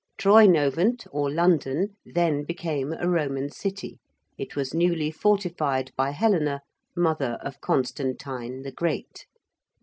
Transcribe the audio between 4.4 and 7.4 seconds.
was newly fortified by Helena, mother